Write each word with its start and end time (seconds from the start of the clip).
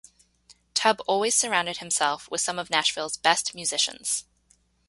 Tubb 0.73 0.99
always 1.05 1.35
surrounded 1.35 1.77
himself 1.77 2.27
with 2.31 2.41
some 2.41 2.57
of 2.57 2.71
Nashville's 2.71 3.17
best 3.17 3.53
musicians. 3.53 4.25